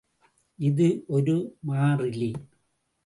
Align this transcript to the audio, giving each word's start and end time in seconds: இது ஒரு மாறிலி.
இது 0.59 0.87
ஒரு 1.07 1.35
மாறிலி. 1.67 2.31